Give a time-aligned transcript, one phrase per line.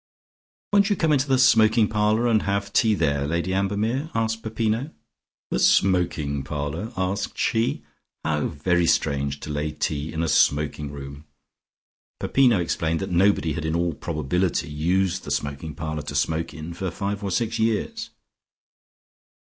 [0.73, 4.89] "Won't you come into the smoking parlour, and have tea there, Lady Ambermere?" asked Peppino.
[5.51, 7.83] "The smoking parlour?" asked she.
[8.25, 11.25] "How very strange to lay tea in a smoking room."
[12.19, 16.73] Peppino explained that nobody had in all probability used the smoking parlour to smoke in
[16.73, 18.09] for five or six years.